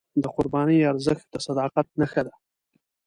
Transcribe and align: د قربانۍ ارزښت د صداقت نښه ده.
د 0.23 0.23
قربانۍ 0.35 0.79
ارزښت 0.91 1.25
د 1.33 1.35
صداقت 1.47 1.87
نښه 1.99 2.21
ده. 2.27 2.33